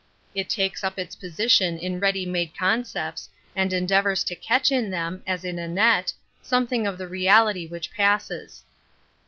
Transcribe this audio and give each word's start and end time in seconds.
It 0.33 0.49
takes 0.49 0.81
Tip 0.81 0.97
its 0.97 1.15
position 1.15 1.77
in 1.77 1.99
ready 1.99 2.25
made 2.25 2.57
con 2.57 2.81
cepts, 2.81 3.27
and 3.55 3.71
endeavors 3.71 4.23
to 4.23 4.35
catch 4.35 4.71
in 4.71 4.89
them, 4.89 5.21
as 5.27 5.45
in 5.45 5.59
a 5.59 5.67
net, 5.67 6.11
something 6.41 6.87
of 6.87 6.97
the 6.97 7.07
reality 7.07 7.67
which 7.67 7.91
passes. 7.93 8.63